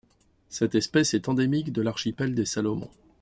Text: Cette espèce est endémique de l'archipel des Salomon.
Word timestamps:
Cette 0.49 0.73
espèce 0.73 1.13
est 1.13 1.29
endémique 1.29 1.71
de 1.71 1.83
l'archipel 1.83 2.33
des 2.33 2.45
Salomon. 2.45 2.89